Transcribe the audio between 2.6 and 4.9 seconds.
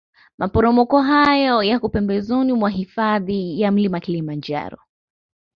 hifadhi ya mlima Kilimanjaro